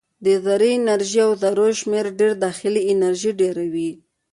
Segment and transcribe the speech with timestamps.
[0.25, 3.91] د ذرې انرژي او ذرو شمیر ډېر د داخلي انرژي ډېروي.